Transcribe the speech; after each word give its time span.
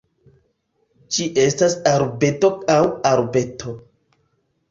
Ĝi 1.17 1.25
estas 1.41 1.75
arbedo 1.91 2.51
aŭ 2.77 2.79
arbeto. 3.13 3.75